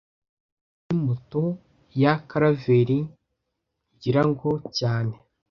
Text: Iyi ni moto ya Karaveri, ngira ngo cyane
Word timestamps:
Iyi 0.81 0.87
ni 0.87 0.95
moto 1.05 1.41
ya 2.01 2.13
Karaveri, 2.29 2.99
ngira 3.95 4.21
ngo 4.29 4.49
cyane 4.77 5.13